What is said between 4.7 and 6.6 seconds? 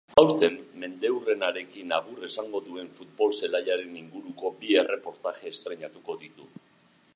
erreportaje estreinatuko ditu.